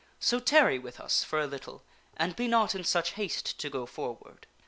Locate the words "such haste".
2.83-3.59